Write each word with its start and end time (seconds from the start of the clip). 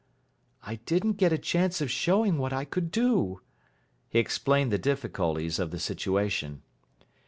"I 0.63 0.77
didn't 0.87 1.17
get 1.19 1.31
a 1.31 1.37
chance 1.37 1.79
of 1.79 1.91
showing 1.91 2.39
what 2.39 2.51
I 2.51 2.65
could 2.65 2.89
do." 2.89 3.41
He 4.09 4.17
explained 4.17 4.71
the 4.71 4.79
difficulties 4.79 5.59
of 5.59 5.69
the 5.69 5.77
situation. 5.77 6.63